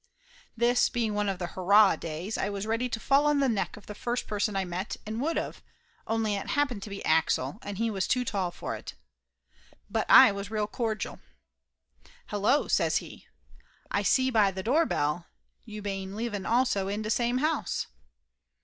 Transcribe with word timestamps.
This 0.57 0.89
being 0.89 1.13
one 1.13 1.29
of 1.29 1.37
the 1.37 1.45
hurrah 1.53 1.95
days, 1.95 2.35
I 2.35 2.49
was 2.49 2.65
ready 2.65 2.89
to 2.89 2.99
fall 2.99 3.27
on 3.27 3.39
the 3.39 3.47
neck 3.47 3.77
of 3.77 3.85
the 3.85 3.93
first 3.93 4.25
person 4.25 4.55
I 4.55 4.65
met 4.65 4.97
and 5.05 5.21
would 5.21 5.37
of, 5.37 5.61
only 6.07 6.33
it 6.35 6.47
happened 6.47 6.81
to 6.81 6.89
be 6.89 7.05
Axel, 7.05 7.59
and 7.61 7.77
he 7.77 7.91
was 7.91 8.07
too 8.07 8.25
tall 8.25 8.49
for 8.49 8.75
it. 8.75 8.95
But 9.91 10.09
I 10.09 10.31
was 10.31 10.49
real 10.49 10.65
cordial. 10.65 11.19
"Hello!" 12.29 12.67
says 12.67 12.97
he. 12.97 13.27
"Ay 13.91 14.01
see 14.01 14.31
by 14.31 14.49
tha 14.49 14.63
doorbell 14.63 15.27
you 15.65 15.83
bane 15.83 16.15
living 16.15 16.47
also 16.47 16.87
in 16.87 17.03
da 17.03 17.09
same 17.09 17.37
house!" 17.37 17.85